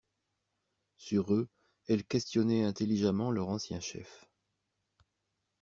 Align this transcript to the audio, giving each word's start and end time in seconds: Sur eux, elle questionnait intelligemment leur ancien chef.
Sur 0.97 1.31
eux, 1.31 1.47
elle 1.87 2.03
questionnait 2.03 2.63
intelligemment 2.63 3.29
leur 3.29 3.49
ancien 3.49 3.79
chef. 3.79 4.25